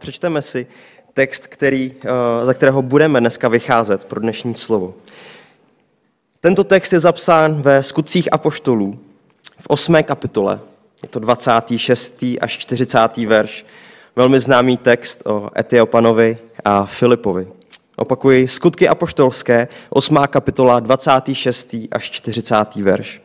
[0.00, 0.66] Přečteme si
[1.12, 4.94] text, který, eh, za kterého budeme dneska vycházet pro dnešní slovo.
[6.40, 8.98] Tento text je zapsán ve skutcích apoštolů
[9.60, 10.02] v 8.
[10.02, 10.60] kapitole.
[11.02, 12.38] Je to 26.
[12.40, 13.26] až 40.
[13.26, 13.66] verš.
[14.16, 17.48] Velmi známý text o Etiopanovi a Filipovi.
[17.96, 20.26] Opakuji, skutky apoštolské, 8.
[20.26, 21.88] kapitola, 26.
[21.90, 22.82] až 40.
[22.82, 23.22] verš.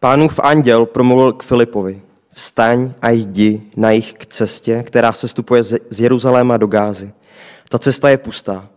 [0.00, 2.02] Pánův anděl promluvil k Filipovi.
[2.32, 7.12] Vstaň a jdi na jich k cestě, která se stupuje z Jeruzaléma do Gázy.
[7.68, 8.68] Ta cesta je pustá.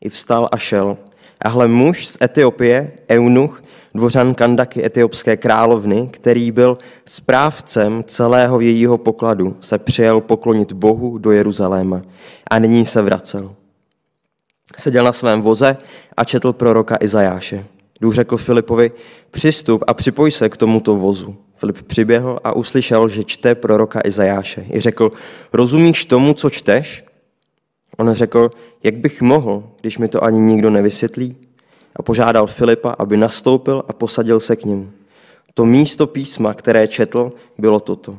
[0.00, 0.96] I vstal a šel.
[1.42, 3.62] A hle muž z Etiopie, eunuch,
[3.94, 11.30] dvořan Kandaky etiopské královny, který byl správcem celého jejího pokladu, se přijel poklonit Bohu do
[11.30, 12.02] Jeruzaléma
[12.50, 13.54] a nyní se vracel.
[14.76, 15.76] Seděl na svém voze
[16.16, 17.66] a četl proroka Izajáše.
[18.00, 18.92] Důh řekl Filipovi,
[19.30, 21.36] přistup a připoj se k tomuto vozu.
[21.58, 24.66] Filip přiběhl a uslyšel, že čte proroka Izajáše.
[24.72, 25.12] I řekl,
[25.52, 27.04] rozumíš tomu, co čteš?
[27.96, 28.50] On řekl,
[28.82, 31.36] jak bych mohl, když mi to ani nikdo nevysvětlí?
[31.96, 34.90] A požádal Filipa, aby nastoupil a posadil se k němu.
[35.54, 38.18] To místo písma, které četl, bylo toto.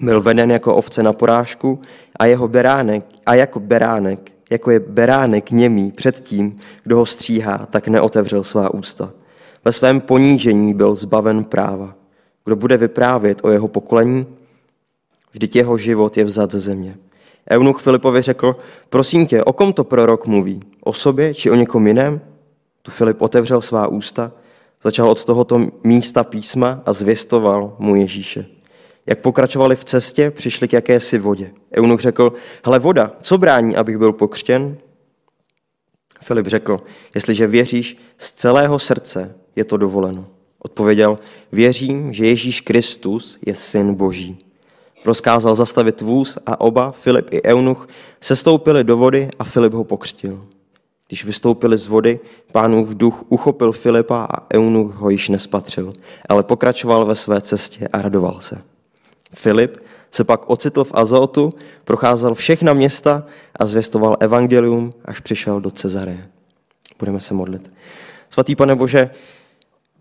[0.00, 1.80] Byl veden jako ovce na porážku
[2.16, 7.66] a jeho beránek, a jako beránek, jako je beránek němý před tím, kdo ho stříhá,
[7.70, 9.12] tak neotevřel svá ústa.
[9.64, 12.01] Ve svém ponížení byl zbaven práva.
[12.44, 14.26] Kdo bude vyprávět o jeho pokolení?
[15.32, 16.96] Vždyť jeho život je vzat ze země.
[17.50, 18.56] Eunuch Filipovi řekl,
[18.88, 20.62] prosím tě, o kom to prorok mluví?
[20.80, 22.20] O sobě či o někom jiném?
[22.82, 24.32] Tu Filip otevřel svá ústa,
[24.82, 28.46] začal od tohoto místa písma a zvěstoval mu Ježíše.
[29.06, 31.50] Jak pokračovali v cestě, přišli k jakési vodě.
[31.76, 32.32] Eunuch řekl,
[32.64, 34.76] hele voda, co brání, abych byl pokřtěn?
[36.22, 36.80] Filip řekl,
[37.14, 40.26] jestliže věříš z celého srdce, je to dovoleno.
[40.64, 41.18] Odpověděl,
[41.52, 44.38] věřím, že Ježíš Kristus je syn Boží.
[45.04, 47.88] Rozkázal zastavit vůz a oba, Filip i Eunuch,
[48.20, 50.46] sestoupili do vody a Filip ho pokřtil.
[51.08, 52.20] Když vystoupili z vody,
[52.52, 55.92] pánův duch uchopil Filipa a Eunuch ho již nespatřil,
[56.28, 58.62] ale pokračoval ve své cestě a radoval se.
[59.34, 59.76] Filip
[60.10, 61.50] se pak ocitl v Azotu,
[61.84, 66.28] procházel všechna města a zvěstoval evangelium, až přišel do Cezare.
[66.98, 67.74] Budeme se modlit.
[68.30, 69.10] Svatý pane Bože,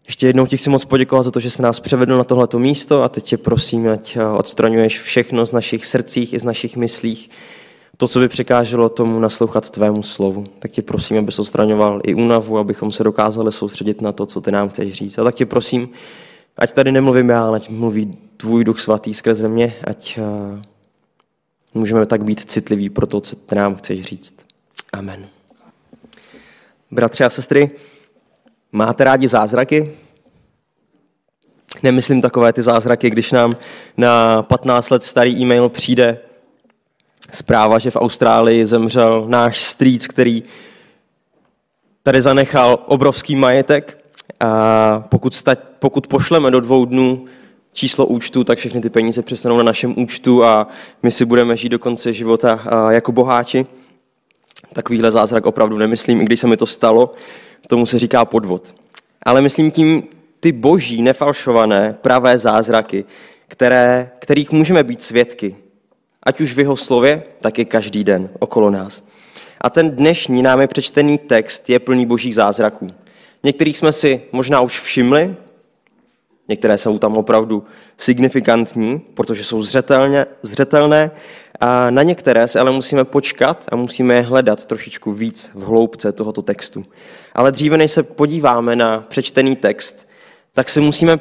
[0.07, 3.03] ještě jednou ti chci moc poděkovat za to, že se nás převedl na tohleto místo
[3.03, 7.29] a teď tě prosím, ať eh, odstraňuješ všechno z našich srdcích i z našich myslích,
[7.97, 10.45] to, co by překáželo tomu naslouchat tvému slovu.
[10.59, 14.51] Tak tě prosím, abys odstraňoval i únavu, abychom se dokázali soustředit na to, co ty
[14.51, 15.19] nám chceš říct.
[15.19, 15.89] A tak tě prosím,
[16.57, 20.61] ať tady nemluvím já, ale ať mluví tvůj duch svatý skrze mě, ať uh,
[21.73, 24.35] můžeme tak být citliví pro to, co ty nám chceš říct.
[24.93, 25.27] Amen.
[26.91, 27.71] Bratři a sestry,
[28.71, 29.97] máte rádi zázraky?
[31.83, 33.53] Nemyslím takové ty zázraky, když nám
[33.97, 36.19] na 15 let starý e-mail přijde
[37.31, 40.43] zpráva, že v Austrálii zemřel náš strýc, který
[42.03, 43.97] tady zanechal obrovský majetek
[44.39, 47.25] a pokud, sta, pokud pošleme do dvou dnů
[47.73, 50.67] číslo účtu, tak všechny ty peníze přestanou na našem účtu a
[51.03, 52.59] my si budeme žít do konce života
[52.89, 53.65] jako boháči.
[54.73, 57.11] Takovýhle zázrak opravdu nemyslím, i když se mi to stalo,
[57.67, 58.75] tomu se říká podvod.
[59.23, 60.03] Ale myslím tím
[60.39, 63.05] ty boží, nefalšované, pravé zázraky,
[63.47, 65.55] které, kterých můžeme být svědky.
[66.23, 69.03] Ať už v jeho slově, tak i každý den okolo nás.
[69.61, 72.87] A ten dnešní námi přečtený text je plný božích zázraků.
[73.43, 75.35] Některých jsme si možná už všimli,
[76.47, 77.63] některé jsou tam opravdu
[77.97, 81.11] signifikantní, protože jsou zřetelně, zřetelné,
[81.61, 86.11] a na některé se ale musíme počkat a musíme je hledat trošičku víc v hloubce
[86.11, 86.85] tohoto textu.
[87.33, 90.07] Ale dříve, než se podíváme na přečtený text,
[90.53, 91.19] tak se musíme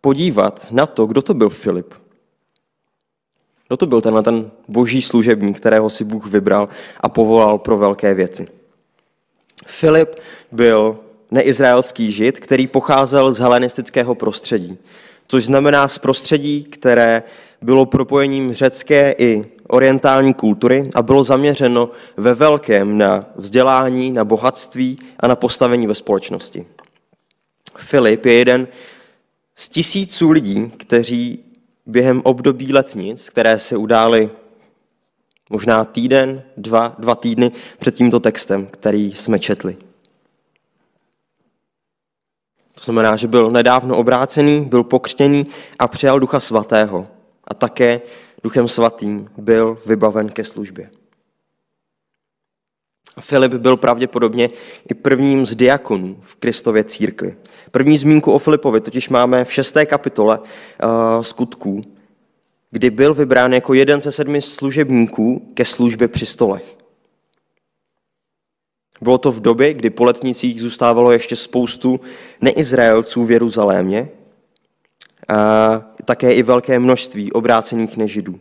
[0.00, 1.94] podívat na to, kdo to byl Filip.
[3.68, 6.68] Kdo to byl tenhle ten boží služebník, kterého si Bůh vybral
[7.00, 8.46] a povolal pro velké věci.
[9.66, 10.14] Filip
[10.52, 10.98] byl
[11.30, 14.78] neizraelský žid, který pocházel z helenistického prostředí,
[15.28, 17.22] což znamená z prostředí, které
[17.62, 24.98] bylo propojením řecké i orientální kultury a bylo zaměřeno ve velkém na vzdělání, na bohatství
[25.20, 26.66] a na postavení ve společnosti.
[27.76, 28.68] Filip je jeden
[29.56, 31.44] z tisíců lidí, kteří
[31.86, 34.30] během období letnic, které se udály
[35.50, 39.76] možná týden, dva, dva týdny před tímto textem, který jsme četli.
[42.74, 45.46] To znamená, že byl nedávno obrácený, byl pokřtěný
[45.78, 47.06] a přijal Ducha Svatého.
[47.44, 48.00] A také
[48.42, 50.90] Duchem Svatým byl vybaven ke službě.
[53.20, 54.50] Filip byl pravděpodobně
[54.90, 57.36] i prvním z diakonů v Kristově církvi.
[57.70, 60.46] První zmínku o Filipovi totiž máme v šesté kapitole uh,
[61.22, 61.82] skutků.
[62.70, 66.78] kdy byl vybrán jako jeden ze sedmi služebníků ke službě při stolech.
[69.00, 72.00] Bylo to v době, kdy po letnicích zůstávalo ještě spoustu
[72.40, 74.08] neizraelců v Jeruzalémě
[75.28, 78.38] a také i velké množství obrácených nežidů.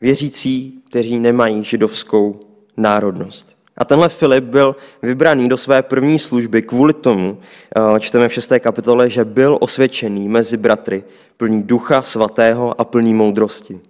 [0.00, 2.40] Věřící, kteří nemají židovskou
[2.76, 3.56] národnost.
[3.76, 7.38] A tenhle Filip byl vybraný do své první služby kvůli tomu,
[7.76, 8.60] eh, čteme v 6.
[8.60, 11.04] kapitole, že byl osvědčený mezi bratry,
[11.36, 13.80] plný ducha svatého a plný moudrosti.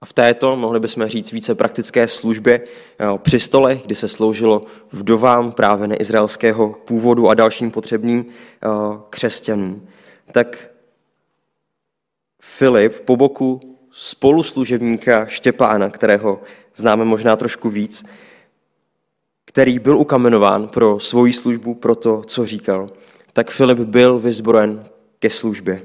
[0.00, 4.62] A v této, mohli bychom říct, více praktické službě eh, při stolech, kdy se sloužilo
[4.92, 8.68] vdovám právě neizraelského původu a dalším potřebným eh,
[9.10, 9.88] křesťanům,
[10.32, 10.70] tak
[12.42, 13.60] Filip po boku
[13.92, 16.42] spoluslužebníka Štěpána, kterého
[16.74, 18.04] známe možná trošku víc,
[19.44, 22.90] který byl ukamenován pro svoji službu, pro to, co říkal,
[23.32, 24.84] tak Filip byl vyzbrojen
[25.18, 25.82] ke službě.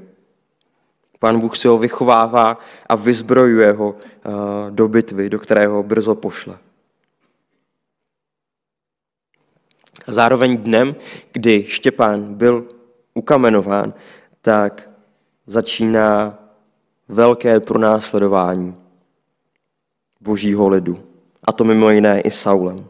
[1.18, 4.30] Pán Bůh si ho vychovává a vyzbrojuje ho eh,
[4.70, 6.58] do bitvy, do kterého brzo pošle.
[10.06, 10.96] Zároveň dnem,
[11.32, 12.68] kdy Štěpán byl
[13.14, 13.94] ukamenován,
[14.44, 14.90] tak
[15.46, 16.38] začíná
[17.08, 18.74] velké pronásledování
[20.20, 21.04] božího lidu.
[21.44, 22.86] A to mimo jiné i Saulem.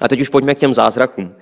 [0.00, 1.34] A teď už pojďme k těm zázrakům.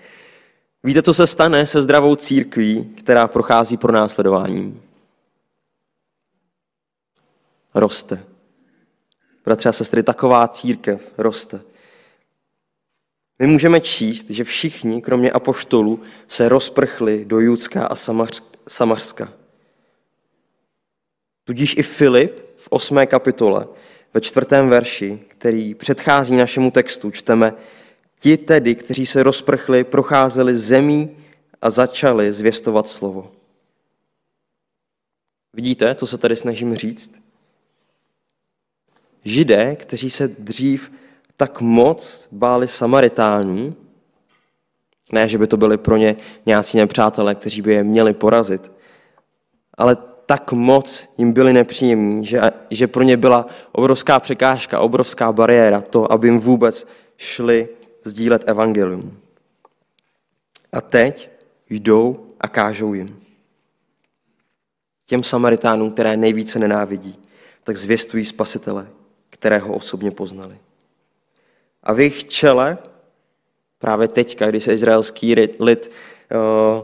[0.84, 4.82] Víte, co se stane se zdravou církví, která prochází pronásledováním?
[7.74, 8.24] Roste.
[9.44, 11.60] Bratře a sestry, taková církev roste.
[13.38, 17.94] My můžeme číst, že všichni, kromě apoštolů, se rozprchli do Judska a
[18.68, 19.32] Samařska.
[21.44, 23.06] Tudíž i Filip v 8.
[23.06, 23.66] kapitole
[24.14, 27.52] ve čtvrtém verši, který předchází našemu textu, čteme,
[28.20, 31.16] ti tedy, kteří se rozprchli, procházeli zemí
[31.62, 33.32] a začali zvěstovat slovo.
[35.52, 37.22] Vidíte, co se tady snažím říct?
[39.24, 40.92] Židé, kteří se dřív
[41.36, 43.76] tak moc báli Samaritánů,
[45.14, 46.16] ne, že by to byli pro ně
[46.46, 48.72] nějací nepřátelé, kteří by je měli porazit,
[49.78, 49.96] ale
[50.26, 52.40] tak moc jim byli nepříjemní, že,
[52.70, 57.68] že pro ně byla obrovská překážka, obrovská bariéra to, aby jim vůbec šli
[58.04, 59.18] sdílet evangelium.
[60.72, 61.30] A teď
[61.70, 63.20] jdou a kážou jim.
[65.06, 67.18] Těm Samaritánům, které nejvíce nenávidí,
[67.64, 68.86] tak zvěstují spasitele,
[69.30, 70.58] kterého osobně poznali.
[71.82, 72.78] A v jejich čele,
[73.84, 75.90] právě teďka, když se izraelský lid
[76.34, 76.82] uh,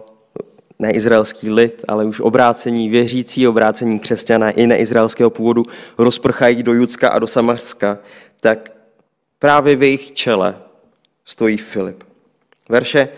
[0.78, 5.64] ne izraelský lid, ale už obrácení věřící, obrácení křesťana i neizraelského původu
[5.98, 7.98] rozprchají do Judska a do Samarska,
[8.40, 8.72] tak
[9.38, 10.56] právě v jejich čele
[11.24, 12.04] stojí Filip.
[12.68, 13.08] Verše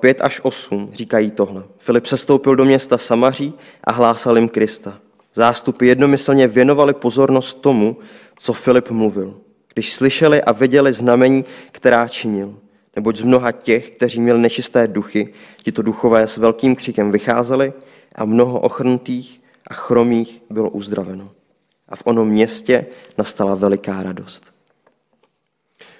[0.00, 1.62] 5 eh, až 8 říkají tohle.
[1.78, 3.54] Filip sestoupil do města Samaří
[3.84, 4.98] a hlásal jim Krista.
[5.34, 7.96] Zástupy jednomyslně věnovali pozornost tomu,
[8.36, 9.34] co Filip mluvil,
[9.74, 12.54] když slyšeli a viděli znamení, která činil
[12.96, 17.72] neboť z mnoha těch, kteří měli nečisté duchy, tito duchové s velkým křikem vycházeli
[18.14, 21.30] a mnoho ochrnutých a chromých bylo uzdraveno.
[21.88, 22.86] A v onom městě
[23.18, 24.52] nastala veliká radost.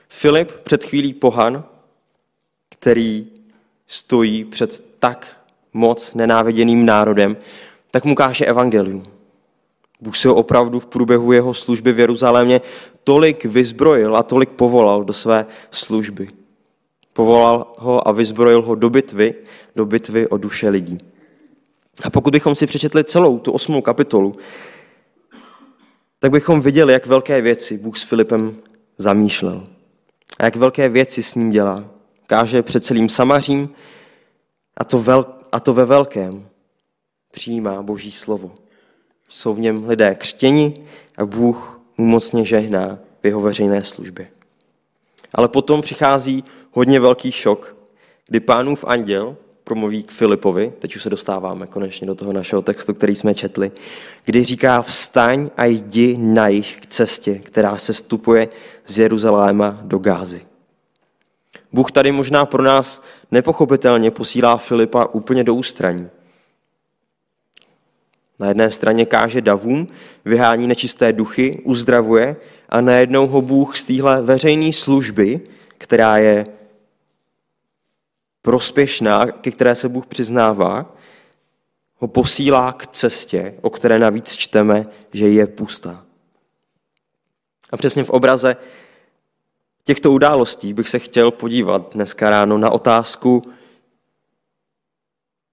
[0.09, 1.65] Filip před chvílí pohan,
[2.69, 3.27] který
[3.87, 5.41] stojí před tak
[5.73, 7.37] moc nenáviděným národem,
[7.91, 9.03] tak mu káže evangelium.
[10.01, 12.61] Bůh se ho opravdu v průběhu jeho služby v Jeruzalémě
[13.05, 16.29] tolik vyzbrojil a tolik povolal do své služby.
[17.15, 19.35] Povolal ho a vyzbrojil ho do bitvy,
[19.77, 20.99] do bitvy o duše lidí.
[22.03, 24.37] A pokud bychom si přečetli celou tu osmou kapitolu,
[26.19, 28.57] tak bychom viděli, jak velké věci Bůh s Filipem
[28.99, 29.67] zamýšlel.
[30.39, 31.85] A jak velké věci s ním dělá.
[32.27, 33.69] Káže před celým Samařím
[34.77, 36.49] a to, vel, a to ve velkém
[37.33, 38.55] přijímá Boží slovo.
[39.29, 44.29] Jsou v něm lidé křtěni a Bůh mu mocně žehná v jeho veřejné službě.
[45.33, 46.45] Ale potom přichází
[46.75, 47.77] hodně velký šok,
[48.29, 52.95] kdy pánův anděl promluví k Filipovi, teď už se dostáváme konečně do toho našeho textu,
[52.95, 53.73] který jsme četli,
[54.25, 58.49] kdy říká vstaň a jdi na jich k cestě, která se stupuje
[58.87, 60.47] z Jeruzaléma do Gázy.
[61.73, 66.09] Bůh tady možná pro nás nepochopitelně posílá Filipa úplně do ústraní.
[68.39, 69.89] Na jedné straně káže davům,
[70.25, 72.37] vyhání nečisté duchy, uzdravuje
[72.69, 75.41] a najednou ho Bůh z téhle veřejné služby,
[75.79, 76.47] která je
[78.45, 80.97] prospěšná, ke které se Bůh přiznává,
[81.97, 86.05] ho posílá k cestě, o které navíc čteme, že je pustá.
[87.71, 88.57] A přesně v obraze
[89.85, 93.53] těchto událostí bych se chtěl podívat dneska ráno na otázku,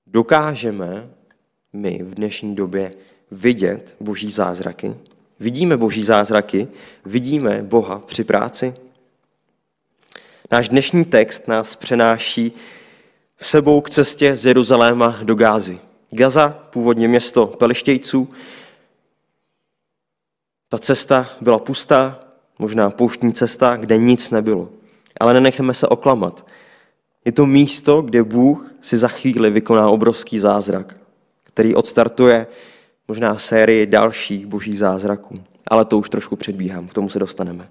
[0.07, 1.09] dokážeme
[1.73, 2.93] my v dnešní době
[3.31, 4.95] vidět boží zázraky?
[5.39, 6.67] Vidíme boží zázraky,
[7.05, 8.75] vidíme Boha při práci.
[10.51, 12.53] Náš dnešní text nás přenáší
[13.41, 15.79] sebou k cestě z Jeruzaléma do Gázy.
[16.11, 18.29] Gaza, původně město Pelištějců,
[20.69, 22.19] ta cesta byla pustá,
[22.59, 24.69] možná pouštní cesta, kde nic nebylo.
[25.19, 26.47] Ale nenecháme se oklamat.
[27.25, 30.97] Je to místo, kde Bůh si za chvíli vykoná obrovský zázrak,
[31.43, 32.47] který odstartuje
[33.07, 35.43] možná sérii dalších božích zázraků.
[35.67, 37.69] Ale to už trošku předbíhám, k tomu se dostaneme.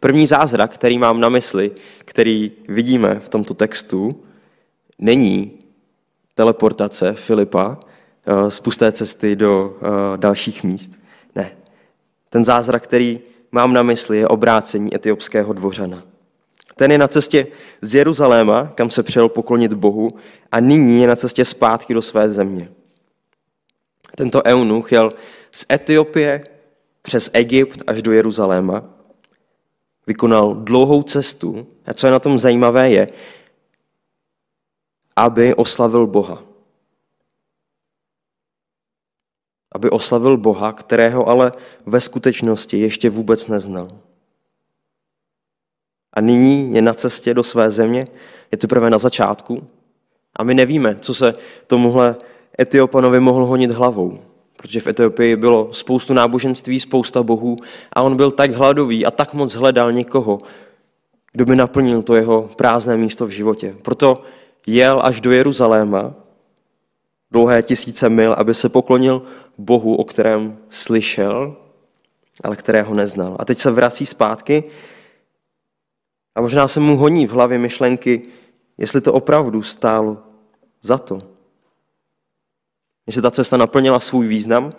[0.00, 4.22] První zázrak, který mám na mysli, který vidíme v tomto textu,
[5.00, 5.52] není
[6.34, 7.78] teleportace Filipa
[8.26, 10.92] eh, z pusté cesty do eh, dalších míst.
[11.34, 11.50] Ne.
[12.30, 13.20] Ten zázrak, který
[13.52, 16.02] mám na mysli, je obrácení etiopského dvořana.
[16.76, 17.46] Ten je na cestě
[17.80, 20.10] z Jeruzaléma, kam se přijel poklonit Bohu,
[20.52, 22.68] a nyní je na cestě zpátky do své země.
[24.16, 25.12] Tento eunuch jel
[25.52, 26.44] z Etiopie
[27.02, 28.84] přes Egypt až do Jeruzaléma,
[30.06, 33.08] vykonal dlouhou cestu a co je na tom zajímavé je,
[35.20, 36.42] aby oslavil Boha.
[39.72, 41.52] Aby oslavil Boha, kterého ale
[41.86, 43.88] ve skutečnosti ještě vůbec neznal.
[46.12, 48.04] A nyní je na cestě do své země,
[48.52, 49.66] je teprve na začátku
[50.36, 51.34] a my nevíme, co se
[51.66, 52.16] tomuhle
[52.60, 54.20] Etiopanovi mohl honit hlavou,
[54.56, 57.56] protože v Etiopii bylo spoustu náboženství, spousta bohů
[57.92, 60.40] a on byl tak hladový a tak moc hledal někoho,
[61.32, 63.76] kdo by naplnil to jeho prázdné místo v životě.
[63.82, 64.22] Proto
[64.66, 66.14] jel až do Jeruzaléma,
[67.30, 69.22] dlouhé tisíce mil, aby se poklonil
[69.58, 71.56] Bohu, o kterém slyšel,
[72.44, 73.36] ale kterého neznal.
[73.38, 74.64] A teď se vrací zpátky
[76.34, 78.22] a možná se mu honí v hlavě myšlenky,
[78.78, 80.22] jestli to opravdu stálo
[80.82, 81.18] za to.
[83.06, 84.72] Jestli ta cesta naplnila svůj význam,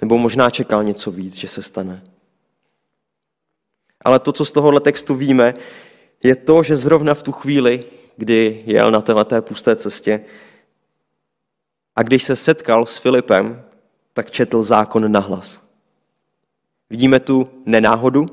[0.00, 2.02] nebo možná čekal něco víc, že se stane.
[4.04, 5.54] Ale to, co z tohohle textu víme,
[6.22, 7.84] je to, že zrovna v tu chvíli,
[8.18, 10.20] kdy jel na této pusté cestě
[11.96, 13.62] a když se setkal s Filipem,
[14.12, 15.60] tak četl zákon nahlas.
[16.90, 18.26] Vidíme tu nenáhodu.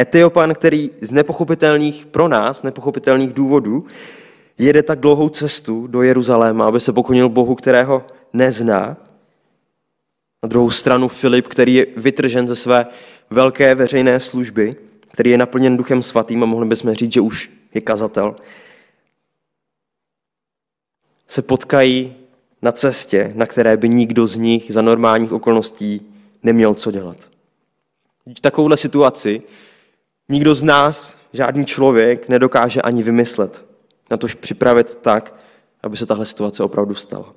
[0.00, 3.86] Etiopan, který z nepochopitelných pro nás, nepochopitelných důvodů,
[4.58, 8.96] jede tak dlouhou cestu do Jeruzaléma, aby se poklonil Bohu, kterého nezná.
[10.42, 12.86] Na druhou stranu Filip, který je vytržen ze své
[13.30, 14.76] velké veřejné služby,
[15.12, 18.36] který je naplněn duchem svatým a mohli bychom říct, že už je kazatel,
[21.26, 22.14] se potkají
[22.62, 27.16] na cestě, na které by nikdo z nich za normálních okolností neměl co dělat.
[28.38, 29.42] V takovouhle situaci
[30.28, 33.64] nikdo z nás, žádný člověk, nedokáže ani vymyslet,
[34.10, 35.34] na tož připravit tak,
[35.82, 37.34] aby se tahle situace opravdu stala.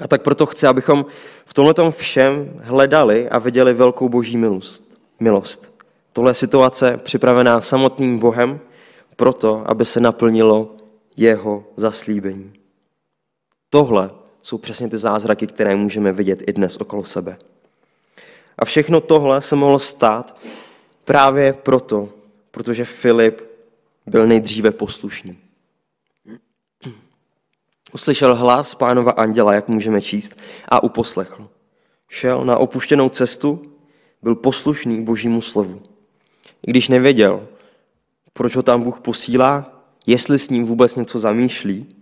[0.00, 1.06] A tak proto chci, abychom
[1.44, 4.84] v tomhle všem hledali a viděli velkou boží milost.
[5.20, 5.74] milost.
[6.12, 8.60] Tohle situace připravená samotným Bohem,
[9.16, 10.76] proto, aby se naplnilo
[11.16, 12.52] jeho zaslíbení.
[13.70, 14.10] Tohle
[14.42, 17.36] jsou přesně ty zázraky, které můžeme vidět i dnes okolo sebe.
[18.58, 20.40] A všechno tohle se mohlo stát
[21.04, 22.08] právě proto,
[22.50, 23.40] protože Filip
[24.06, 25.38] byl nejdříve poslušný.
[27.92, 31.48] Uslyšel hlas pánova anděla, jak můžeme číst, a uposlechl.
[32.08, 33.72] Šel na opuštěnou cestu,
[34.22, 35.82] byl poslušný božímu slovu.
[36.66, 37.48] I když nevěděl,
[38.34, 41.96] proč ho tam Bůh posílá, jestli s ním vůbec něco zamýšlí,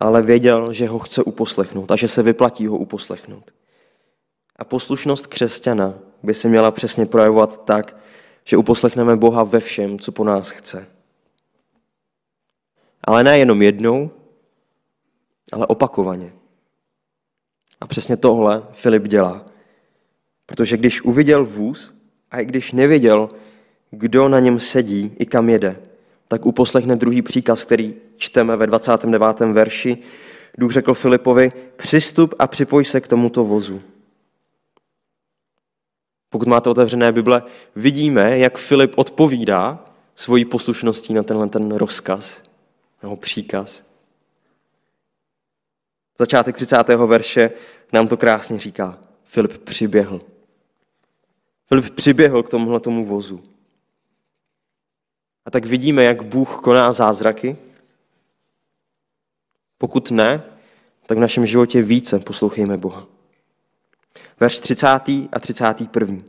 [0.00, 3.50] ale věděl, že ho chce uposlechnout a že se vyplatí ho uposlechnout.
[4.56, 7.96] A poslušnost křesťana by se měla přesně projevovat tak,
[8.44, 10.86] že uposlechneme Boha ve všem, co po nás chce.
[13.04, 14.10] Ale ne jenom jednou,
[15.52, 16.32] ale opakovaně.
[17.80, 19.46] A přesně tohle Filip dělá.
[20.46, 21.94] Protože když uviděl vůz
[22.30, 23.28] a i když nevěděl,
[23.90, 25.80] kdo na něm sedí i kam jede,
[26.28, 29.40] tak uposlechne druhý příkaz, který čteme ve 29.
[29.40, 29.98] verši.
[30.58, 33.82] Duch řekl Filipovi, přistup a připoj se k tomuto vozu.
[36.30, 37.42] Pokud máte otevřené Bible,
[37.76, 42.42] vidíme, jak Filip odpovídá svojí poslušností na tenhle ten rozkaz,
[43.02, 43.84] nebo příkaz.
[46.18, 46.88] Začátek 30.
[46.88, 47.50] verše
[47.92, 48.98] nám to krásně říká.
[49.24, 50.20] Filip přiběhl.
[51.68, 53.49] Filip přiběhl k tomuhle tomu vozu.
[55.50, 57.56] A tak vidíme, jak Bůh koná zázraky.
[59.78, 60.42] Pokud ne,
[61.06, 63.06] tak v našem životě více poslouchejme Boha.
[64.40, 64.86] Verš 30.
[65.32, 66.22] a 31.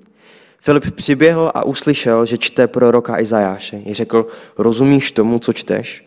[0.59, 3.81] Filip přiběhl a uslyšel, že čte proroka Izajáše.
[3.85, 6.05] I řekl, rozumíš tomu, co čteš?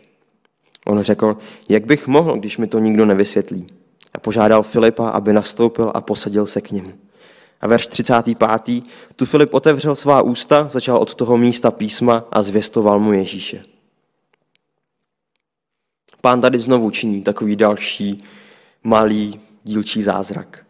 [0.86, 3.66] On řekl, jak bych mohl, když mi to nikdo nevysvětlí.
[4.14, 6.92] a požádal Filipa, aby nastoupil a posadil se k němu.
[7.64, 8.84] A verš 35.
[9.16, 13.64] Tu Filip otevřel svá ústa, začal od toho místa písma a zvěstoval mu Ježíše.
[16.20, 18.24] Pán tady znovu činí takový další
[18.82, 20.66] malý dílčí zázrak.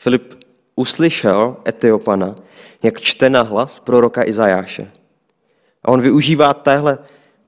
[0.00, 0.34] Filip
[0.74, 2.36] uslyšel Etiopana,
[2.82, 4.92] jak čte na hlas proroka Izajáše.
[5.82, 6.98] A on využívá téhle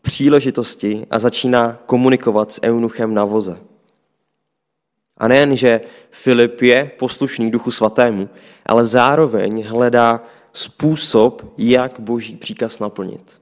[0.03, 3.70] příležitosti a začíná komunikovat s eunuchem na voze.
[5.21, 8.29] A nejen, že Filip je poslušný duchu svatému,
[8.67, 10.23] ale zároveň hledá
[10.53, 13.41] způsob, jak boží příkaz naplnit.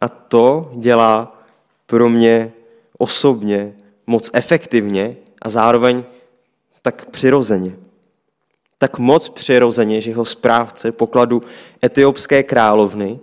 [0.00, 1.42] A to dělá
[1.86, 2.52] pro mě
[2.98, 6.04] osobně moc efektivně a zároveň
[6.82, 7.76] tak přirozeně.
[8.78, 11.42] Tak moc přirozeně, že jeho správce pokladu
[11.84, 13.20] etiopské královny,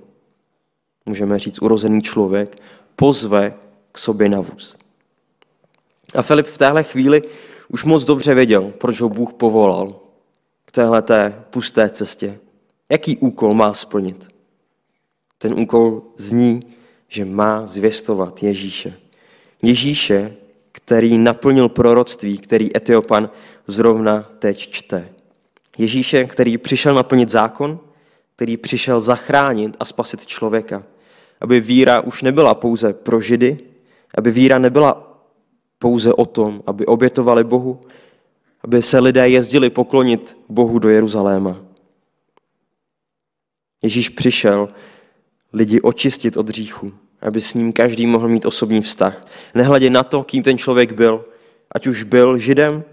[1.05, 2.61] můžeme říct urozený člověk,
[2.95, 3.53] pozve
[3.99, 4.75] sobě na vůz.
[6.15, 7.21] A Filip v téhle chvíli
[7.69, 9.99] už moc dobře věděl, proč ho Bůh povolal
[10.65, 12.39] k téhle té pusté cestě.
[12.89, 14.27] Jaký úkol má splnit?
[15.37, 16.63] Ten úkol zní,
[17.07, 18.93] že má zvěstovat Ježíše.
[19.61, 20.35] Ježíše,
[20.71, 23.29] který naplnil proroctví, který Etiopan
[23.67, 25.09] zrovna teď čte.
[25.77, 27.79] Ježíše, který přišel naplnit zákon,
[28.35, 30.83] který přišel zachránit a spasit člověka.
[31.41, 33.68] Aby víra už nebyla pouze pro židy,
[34.17, 35.21] aby víra nebyla
[35.79, 37.81] pouze o tom, aby obětovali Bohu,
[38.63, 41.57] aby se lidé jezdili poklonit Bohu do Jeruzaléma.
[43.81, 44.69] Ježíš přišel
[45.53, 49.25] lidi očistit od hříchu, aby s ním každý mohl mít osobní vztah.
[49.55, 51.25] Nehledě na to, kým ten člověk byl,
[51.71, 52.83] ať už byl židem,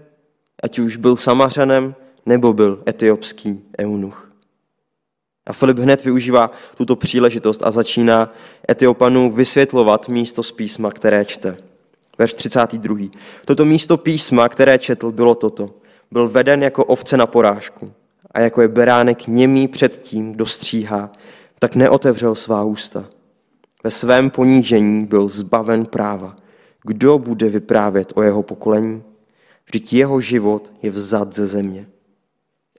[0.63, 1.95] ať už byl samařanem,
[2.25, 4.26] nebo byl etiopský eunuch.
[5.47, 8.33] A Filip hned využívá tuto příležitost a začíná
[8.71, 11.57] Etiopanu vysvětlovat místo z písma, které čte.
[12.17, 12.97] Verš 32.
[13.45, 15.69] Toto místo písma, které četl, bylo toto.
[16.11, 17.91] Byl veden jako ovce na porážku
[18.31, 21.11] a jako je beránek němý před tím, kdo stříhá,
[21.59, 23.05] tak neotevřel svá ústa.
[23.83, 26.35] Ve svém ponížení byl zbaven práva.
[26.83, 29.03] Kdo bude vyprávět o jeho pokolení?
[29.65, 31.87] Vždyť jeho život je vzad ze země.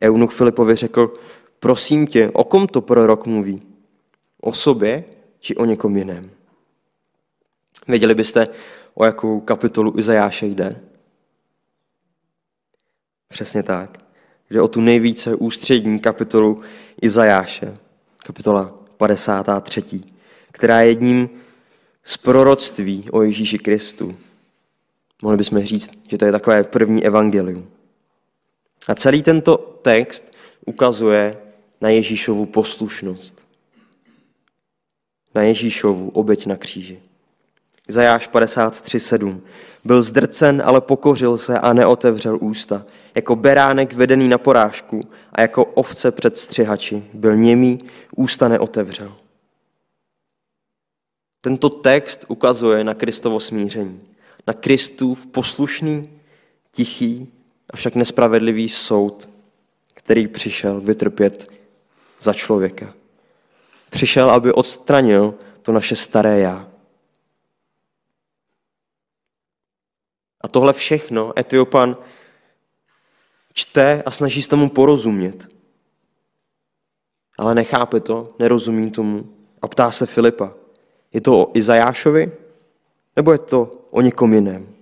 [0.03, 1.13] Eunuch Filipovi řekl,
[1.61, 3.63] prosím tě, o kom to prorok mluví?
[4.41, 5.05] O sobě
[5.41, 6.31] či o někom jiném?
[7.89, 8.49] Věděli byste,
[8.95, 10.81] o jakou kapitolu Izajáše jde?
[13.29, 13.99] Přesně tak.
[14.51, 16.61] Jde o tu nejvíce ústřední kapitolu
[17.03, 17.77] Izajáše,
[18.17, 19.83] kapitola 53
[20.53, 21.31] která je jedním
[22.05, 24.17] z proroctví o Ježíši Kristu.
[25.23, 27.71] Mohli bychom říct, že to je takové první evangelium.
[28.89, 30.33] A celý tento text
[30.67, 31.37] ukazuje
[31.81, 33.49] na Ježíšovu poslušnost.
[35.35, 36.99] Na Ježíšovu oběť na kříži.
[37.89, 39.41] Zajáš 53.7.
[39.85, 42.85] Byl zdrcen, ale pokořil se a neotevřel ústa.
[43.15, 47.05] Jako beránek vedený na porážku a jako ovce před střihači.
[47.13, 47.79] Byl němý,
[48.17, 49.15] ústa neotevřel.
[51.41, 54.01] Tento text ukazuje na Kristovo smíření.
[54.47, 56.11] Na Kristův poslušný,
[56.73, 57.33] tichý,
[57.71, 59.29] avšak nespravedlivý soud,
[59.95, 61.58] který přišel vytrpět
[62.21, 62.95] za člověka.
[63.91, 66.69] Přišel, aby odstranil to naše staré já.
[70.41, 71.97] A tohle všechno Etiopan
[73.53, 75.49] čte a snaží se tomu porozumět.
[77.39, 80.55] Ale nechápe to, nerozumí tomu a ptá se Filipa.
[81.13, 82.33] Je to o Izajášovi,
[83.17, 84.75] nebo je to o někom jiném?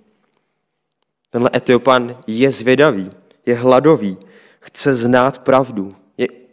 [1.30, 3.10] Tenhle Etiopan je zvědavý,
[3.46, 4.18] je hladový,
[4.60, 5.96] chce znát pravdu,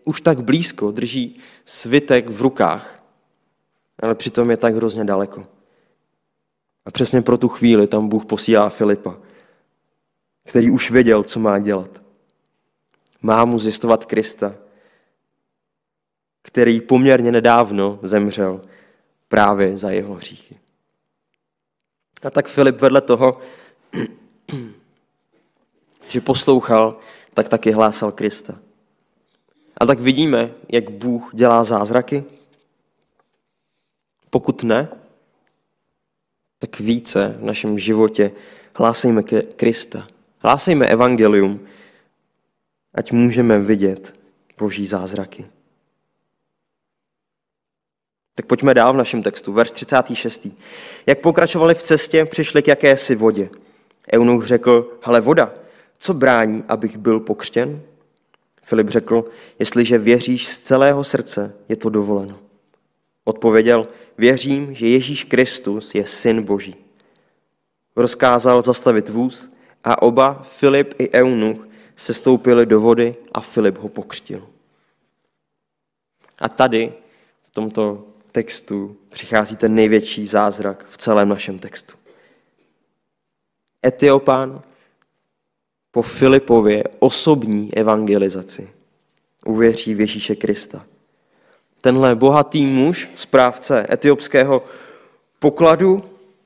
[0.04, 3.04] už tak blízko, drží svitek v rukách,
[4.00, 5.48] ale přitom je tak hrozně daleko.
[6.86, 9.18] A přesně pro tu chvíli tam Bůh posílá Filipa,
[10.46, 12.04] který už věděl, co má dělat.
[13.22, 14.56] Má mu zjistovat Krista,
[16.42, 18.62] který poměrně nedávno zemřel
[19.28, 20.60] právě za jeho hříchy.
[22.24, 23.40] A tak Filip vedle toho,
[26.08, 26.98] že poslouchal,
[27.34, 28.60] tak taky hlásal Krista.
[29.78, 32.24] A tak vidíme, jak Bůh dělá zázraky.
[34.30, 34.88] Pokud ne,
[36.60, 38.32] tak více v našem životě
[38.76, 39.24] hlásejme
[39.56, 40.08] Krista.
[40.40, 41.68] Hlásejme evangelium,
[42.94, 44.16] ať můžeme vidět
[44.58, 45.46] boží zázraky.
[48.36, 50.48] Tak pojďme dál v našem textu, verš 36.
[51.06, 53.50] Jak pokračovali v cestě, přišli k jakési vodě.
[54.14, 55.54] Eunuch řekl, hele voda,
[55.98, 57.82] co brání, abych byl pokřtěn?
[58.64, 59.26] Filip řekl,
[59.60, 62.40] jestliže věříš z celého srdce, je to dovoleno.
[63.24, 66.76] Odpověděl, věřím, že Ježíš Kristus je syn Boží.
[67.96, 69.52] rozkázal zastavit vůz
[69.84, 74.48] a oba, Filip i Eunuch, se stoupili do vody a Filip ho pokřtil.
[76.40, 76.94] A tady,
[77.44, 81.96] v tomto textu, přichází ten největší zázrak v celém našem textu.
[83.86, 84.62] Etiopan
[85.94, 88.70] po Filipově osobní evangelizaci
[89.46, 90.84] uvěří v Ježíše Krista.
[91.82, 94.64] Tenhle bohatý muž, správce etiopského
[95.40, 96.04] pokladu,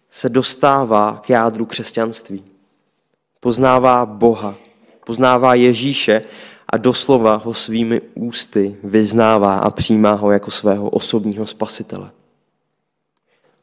[0.09, 2.43] se dostává k jádru křesťanství.
[3.39, 4.55] Poznává Boha,
[5.05, 6.21] poznává Ježíše
[6.69, 12.11] a doslova ho svými ústy vyznává a přijímá ho jako svého osobního spasitele.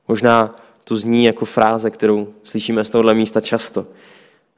[0.09, 3.87] Možná to zní jako fráze, kterou slyšíme z tohohle místa často,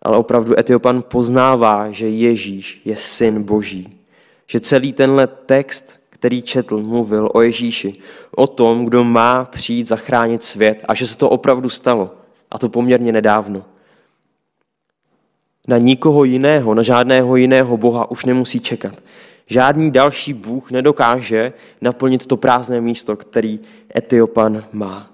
[0.07, 3.99] ale opravdu Etiopan poznává, že Ježíš je syn Boží.
[4.47, 7.95] Že celý tenhle text, který četl, mluvil o Ježíši,
[8.37, 12.15] o tom, kdo má přijít zachránit svět a že se to opravdu stalo.
[12.51, 13.65] A to poměrně nedávno.
[15.69, 18.95] Na nikoho jiného, na žádného jiného Boha už nemusí čekat.
[19.47, 23.61] Žádný další Bůh nedokáže naplnit to prázdné místo, který
[23.97, 25.11] Etiopan má.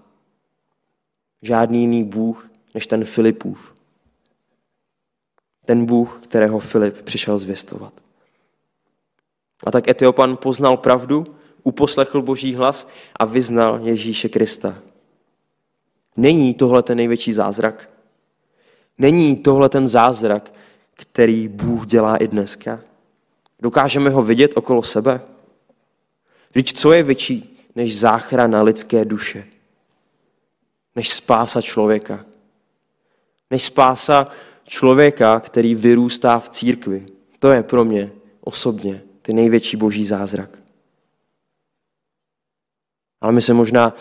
[1.42, 3.72] Žádný jiný Bůh než ten Filipův.
[5.64, 7.92] Ten Bůh, kterého Filip přišel zvěstovat.
[9.64, 14.78] A tak Etiopan poznal pravdu, uposlechl boží hlas a vyznal Ježíše Krista.
[16.16, 17.90] Není tohle ten největší zázrak?
[18.98, 20.52] Není tohle ten zázrak,
[20.94, 22.80] který Bůh dělá i dneska?
[23.60, 25.20] Dokážeme ho vidět okolo sebe?
[26.50, 29.44] Vždyť co je větší než záchrana lidské duše?
[30.96, 32.24] Než spása člověka?
[33.50, 34.28] Než spása
[34.64, 37.06] člověka, který vyrůstá v církvi?
[37.38, 40.58] To je pro mě osobně ty největší boží zázrak.
[43.20, 43.96] Ale my se možná,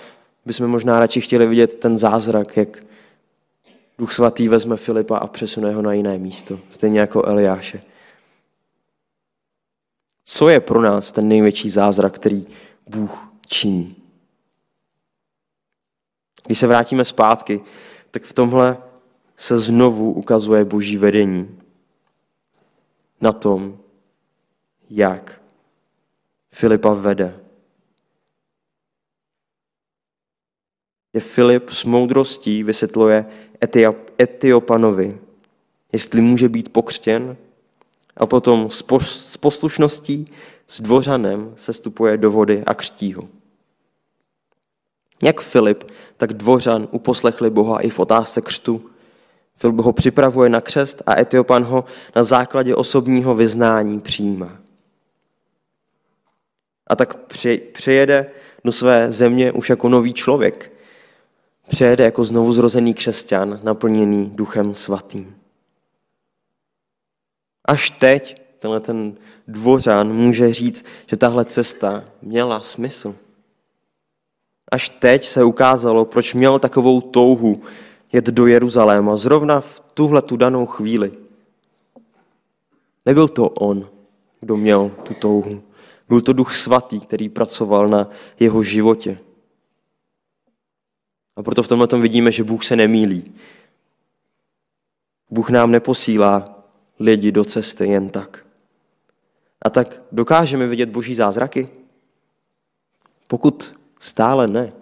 [0.45, 2.84] bychom možná radši chtěli vidět ten zázrak, jak
[3.97, 7.82] Duch svatý vezme Filipa a přesune ho na jiné místo, stejně jako Eliáše.
[10.26, 12.47] Co je pro nás ten největší zázrak, který
[12.88, 13.95] Bůh činí?
[16.45, 17.62] Když se vrátíme zpátky,
[18.12, 18.78] tak v tomhle
[19.41, 21.60] se znovu ukazuje boží vedení
[23.21, 23.80] na tom,
[24.89, 25.41] jak
[26.51, 27.39] Filipa vede.
[31.13, 33.25] Je Filip s moudrostí vysvětluje
[34.21, 35.21] Etiopanovi,
[35.93, 37.38] jestli může být pokřtěn,
[38.17, 40.32] a potom s poslušností
[40.67, 43.27] s dvořanem se stupuje do vody a křtí ho.
[45.23, 45.84] Jak Filip,
[46.17, 48.90] tak dvořan uposlechli Boha i v otázce křtu.
[49.62, 54.58] Filip ho připravuje na křest a Etiopan ho na základě osobního vyznání přijímá
[56.91, 57.17] a tak
[57.71, 58.32] přejede
[58.63, 60.71] do své země už jako nový člověk.
[61.67, 65.36] Přejede jako znovu zrozený křesťan, naplněný duchem svatým.
[67.65, 73.15] Až teď tenhle ten dvořan může říct, že tahle cesta měla smysl.
[74.71, 77.63] Až teď se ukázalo, proč měl takovou touhu
[78.13, 81.17] jet do Jeruzaléma zrovna v tuhle tu danou chvíli.
[83.06, 83.89] Nebyl to on,
[84.39, 85.63] kdo měl tu touhu.
[86.10, 89.19] Byl to duch svatý, který pracoval na jeho životě.
[91.36, 93.34] A proto v tomhle tom vidíme, že Bůh se nemýlí.
[95.30, 96.63] Bůh nám neposílá
[97.00, 98.45] lidi do cesty jen tak.
[99.62, 101.69] A tak dokážeme vidět boží zázraky?
[103.28, 104.74] Pokud stále ne,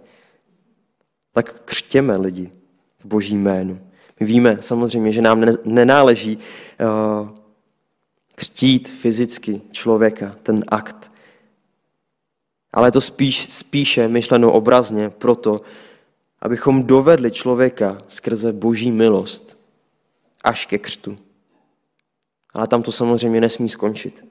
[1.33, 2.51] tak křtěme lidi
[2.99, 3.79] v boží jménu.
[4.19, 7.29] My víme samozřejmě, že nám nenáleží uh,
[8.35, 11.11] křtít fyzicky člověka, ten akt.
[12.73, 15.61] Ale je to spíš, spíše myšleno obrazně proto,
[16.41, 19.59] abychom dovedli člověka skrze boží milost
[20.43, 21.17] až ke křtu.
[22.53, 24.25] Ale tam to samozřejmě nesmí skončit.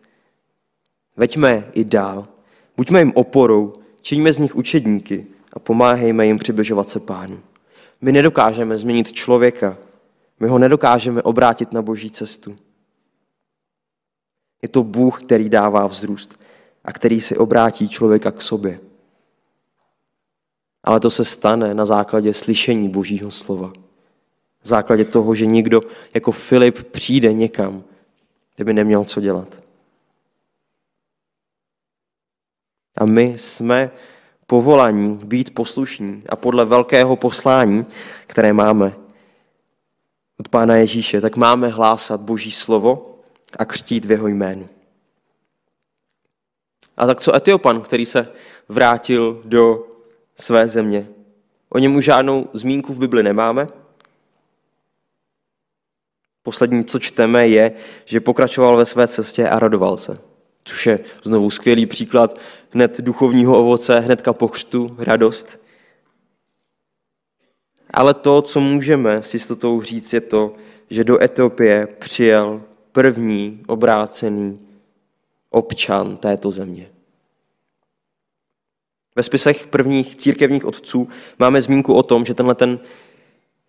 [1.16, 2.28] Veďme i dál.
[2.76, 7.40] Buďme jim oporou, čiňme z nich učedníky a pomáhejme jim přibližovat se pánu.
[8.00, 9.78] My nedokážeme změnit člověka,
[10.40, 12.56] my ho nedokážeme obrátit na boží cestu.
[14.62, 16.44] Je to Bůh, který dává vzrůst
[16.84, 18.80] a který si obrátí člověka k sobě.
[20.84, 23.66] Ale to se stane na základě slyšení Božího slova.
[23.68, 25.80] Na základě toho, že někdo
[26.14, 27.84] jako Filip přijde někam,
[28.56, 29.62] kde by neměl co dělat.
[32.96, 33.90] A my jsme
[34.50, 37.87] povolaní být poslušní a podle velkého poslání,
[38.26, 38.96] které máme
[40.40, 43.18] od Pána Ježíše, tak máme hlásat Boží slovo
[43.58, 44.68] a křtít v jeho jménu.
[46.96, 48.32] A tak co Etiopan, který se
[48.68, 49.87] vrátil do
[50.37, 51.08] své země?
[51.68, 53.68] O něm už žádnou zmínku v Bibli nemáme.
[56.42, 57.72] Poslední, co čteme, je,
[58.04, 60.18] že pokračoval ve své cestě a radoval se.
[60.68, 62.38] Což je znovu skvělý příklad
[62.70, 64.50] hned duchovního ovoce, hnedka po
[64.98, 65.61] radost.
[67.90, 70.52] Ale to, co můžeme s jistotou říct, je to,
[70.90, 74.59] že do Etiopie přijel první obrácený
[75.50, 76.90] občan této země.
[79.16, 82.81] Ve spisech prvních církevních otců máme zmínku o tom, že tenhle ten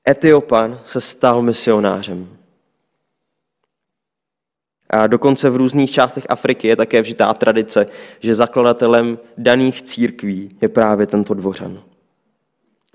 [0.10, 2.39] Etiopan se stal misionářem.
[4.90, 7.88] A dokonce v různých částech Afriky je také vžitá tradice,
[8.20, 11.84] že zakladatelem daných církví je právě tento dvořan.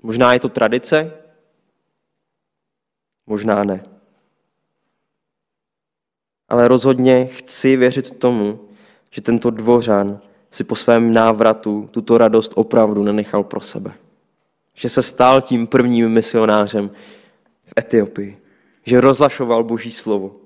[0.03, 1.13] Možná je to tradice,
[3.27, 3.85] možná ne.
[6.49, 8.59] Ale rozhodně chci věřit tomu,
[9.11, 10.19] že tento dvořan
[10.51, 13.93] si po svém návratu tuto radost opravdu nenechal pro sebe.
[14.73, 16.89] Že se stal tím prvním misionářem
[17.65, 18.37] v Etiopii.
[18.83, 20.44] Že rozlašoval Boží slovo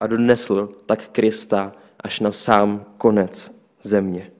[0.00, 3.50] a donesl tak Krista až na sám konec
[3.82, 4.32] země.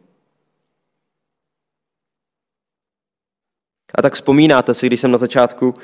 [3.95, 5.75] A tak vzpomínáte si, když jsem na začátku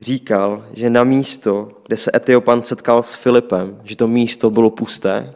[0.00, 5.34] říkal, že na místo, kde se Etiopan setkal s Filipem, že to místo bylo pusté,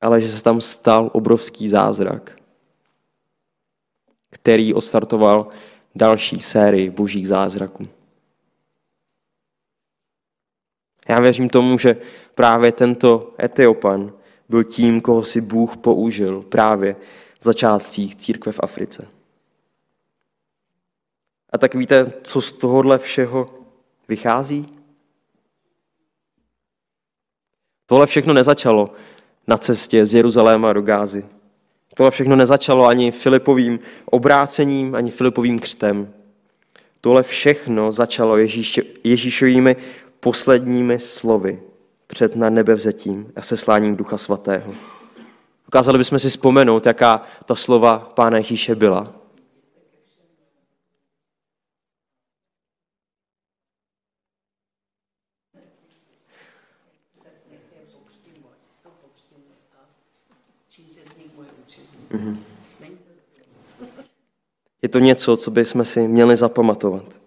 [0.00, 2.38] ale že se tam stal obrovský zázrak,
[4.30, 5.48] který odstartoval
[5.96, 7.88] další sérii božích zázraků.
[11.08, 11.96] Já věřím tomu, že
[12.34, 14.12] právě tento Etiopan
[14.48, 16.96] byl tím, koho si Bůh použil právě
[17.40, 19.08] v začátcích církve v Africe.
[21.50, 23.54] A tak víte, co z tohohle všeho
[24.08, 24.78] vychází?
[27.86, 28.94] Tohle všechno nezačalo
[29.46, 31.35] na cestě z Jeruzaléma do Gázy.
[31.96, 36.12] Tohle všechno nezačalo ani Filipovým obrácením, ani Filipovým křtem.
[37.00, 39.76] Tohle všechno začalo Ježíš, Ježíšovými
[40.20, 41.60] posledními slovy
[42.06, 44.74] před na nebe vzetím a sesláním Ducha Svatého.
[45.68, 49.12] Ukázali bychom si vzpomenout, jaká ta slova Pána Ježíše byla.
[64.82, 67.20] Je to něco, co bychom si měli zapamatovat.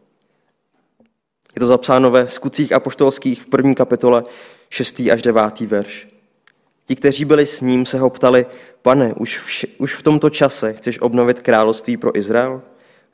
[1.55, 4.23] Je to zapsáno ve skutcích apoštolských v první kapitole
[4.69, 4.99] 6.
[4.99, 5.59] až 9.
[5.59, 6.07] verš.
[6.85, 8.45] Ti, kteří byli s ním, se ho ptali,
[8.81, 12.61] pane, už, vš- už v tomto čase chceš obnovit království pro Izrael?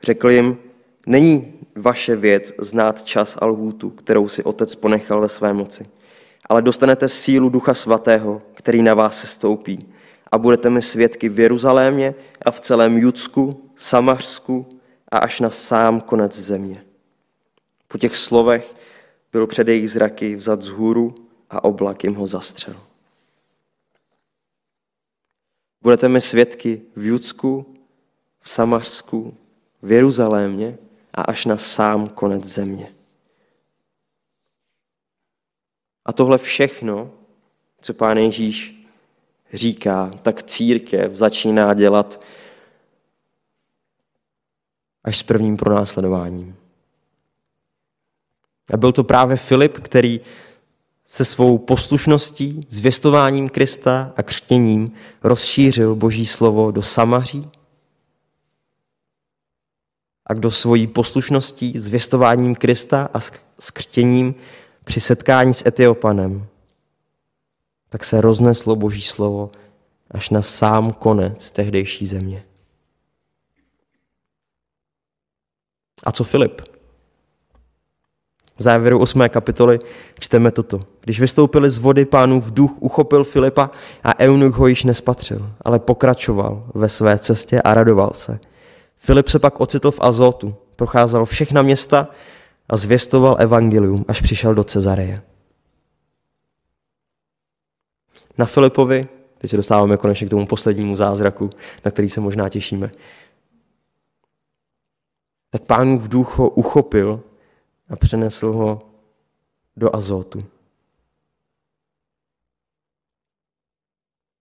[0.02, 0.58] Řekl jim,
[1.06, 5.86] není vaše věc znát čas a lhůtu, kterou si otec ponechal ve své moci,
[6.48, 9.92] ale dostanete sílu Ducha Svatého, který na vás se stoupí
[10.32, 16.00] a budete mi svědky v Jeruzalémě a v celém Judsku, Samařsku a až na sám
[16.00, 16.84] konec země.
[17.88, 18.74] Po těch slovech
[19.32, 21.14] byl před jejich zraky vzat z hůru
[21.50, 22.76] a oblak jim ho zastřel.
[25.82, 27.76] Budete mi svědky v Judsku,
[28.40, 29.36] v Samařsku,
[29.82, 30.78] v Jeruzalémě
[31.14, 32.92] a až na sám konec země.
[36.04, 37.10] A tohle všechno,
[37.80, 38.86] co Pán Ježíš
[39.52, 42.20] říká, tak církev začíná dělat
[45.06, 46.56] až s prvním pronásledováním.
[48.72, 50.20] A byl to právě Filip, který
[51.06, 54.92] se svou poslušností, zvěstováním Krista a křtěním
[55.22, 57.50] rozšířil Boží slovo do Samaří
[60.26, 63.20] a kdo svojí poslušností, zvěstováním Krista a
[63.60, 64.34] s křtěním
[64.84, 66.46] při setkání s Etiopanem
[67.88, 69.50] tak se rozneslo Boží slovo
[70.10, 72.44] až na sám konec tehdejší země.
[76.06, 76.62] A co Filip?
[78.58, 79.28] V závěru 8.
[79.28, 79.78] kapitoly
[80.18, 80.80] čteme toto.
[81.00, 82.06] Když vystoupili z vody
[82.38, 83.70] v duch, uchopil Filipa
[84.04, 88.38] a eunuch ho již nespatřil, ale pokračoval ve své cestě a radoval se.
[88.98, 92.08] Filip se pak ocitl v Azotu, procházel všechna města
[92.68, 95.22] a zvěstoval evangelium, až přišel do Cezareje
[98.38, 101.50] na Filipovi, teď se dostáváme konečně k tomu poslednímu zázraku,
[101.84, 102.90] na který se možná těšíme,
[105.58, 107.20] tak pánův duch ho uchopil
[107.88, 108.82] a přenesl ho
[109.76, 110.44] do Azotu.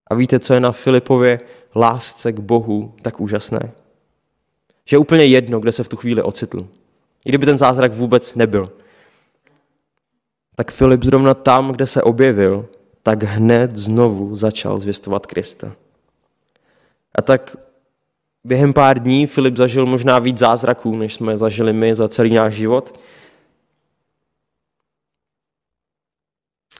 [0.07, 1.39] A víte, co je na Filipově
[1.75, 3.71] lásce k Bohu tak úžasné?
[4.85, 6.67] Že je úplně jedno, kde se v tu chvíli ocitl.
[7.25, 8.71] I kdyby ten zázrak vůbec nebyl.
[10.55, 12.69] Tak Filip zrovna tam, kde se objevil,
[13.03, 15.75] tak hned znovu začal zvěstovat Krista.
[17.15, 17.57] A tak
[18.45, 22.53] během pár dní Filip zažil možná víc zázraků, než jsme zažili my za celý náš
[22.53, 22.99] život.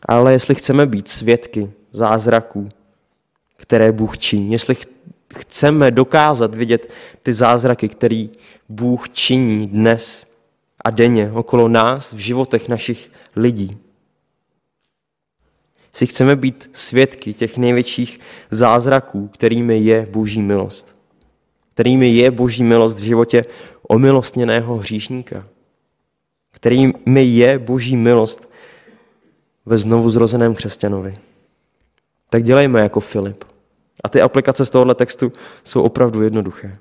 [0.08, 2.70] Ale jestli chceme být svědky zázraků,
[3.58, 4.76] které Bůh činí, jestli
[5.36, 8.28] chceme dokázat vidět ty zázraky, které
[8.70, 10.36] Bůh činí dnes
[10.86, 13.78] a denně okolo nás, v životech našich lidí,
[15.94, 18.20] si chceme být svědky těch největších
[18.52, 20.95] zázraků, kterými je Boží milost.
[21.76, 23.46] Kterými je Boží milost v životě
[23.88, 25.48] omilostněného hříšníka.
[26.52, 28.50] Kterými je Boží milost
[29.66, 31.20] ve znovu zrozeném křesťanovi.
[32.30, 33.44] Tak dělejme jako Filip.
[34.04, 35.32] A ty aplikace z tohohle textu
[35.64, 36.78] jsou opravdu jednoduché.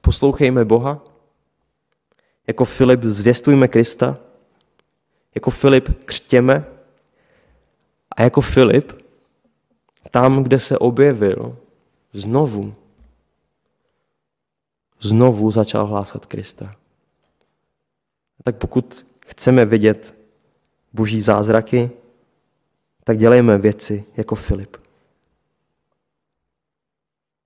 [0.00, 1.04] Poslouchejme Boha,
[2.46, 4.18] jako Filip zvěstujme Krista,
[5.34, 6.64] jako Filip křtěme
[8.16, 8.92] a jako Filip,
[10.10, 11.56] tam, kde se objevil,
[12.12, 12.74] znovu,
[15.00, 16.74] znovu začal hlásat Krista.
[18.44, 20.14] Tak pokud chceme vidět
[20.92, 21.90] boží zázraky,
[23.04, 24.76] tak dělejme věci jako Filip.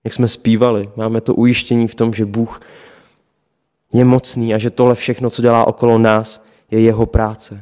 [0.04, 2.60] Jak jsme zpívali, máme to ujištění v tom, že Bůh
[3.92, 7.60] je mocný a že tohle všechno, co dělá okolo nás, je jeho práce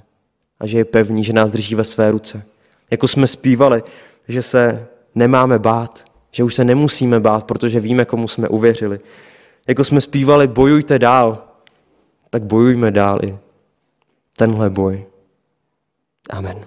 [0.61, 2.44] a že je pevný, že nás drží ve své ruce.
[2.90, 3.83] Jako jsme zpívali,
[4.28, 9.00] že se nemáme bát, že už se nemusíme bát, protože víme, komu jsme uvěřili.
[9.66, 11.44] Jako jsme zpívali, bojujte dál,
[12.31, 13.38] tak bojujme dál i
[14.37, 15.07] tenhle boj.
[16.31, 16.66] Amen.